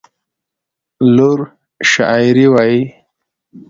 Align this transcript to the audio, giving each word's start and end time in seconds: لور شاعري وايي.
لور 1.15 1.39
شاعري 1.91 2.45
وايي. 2.53 2.81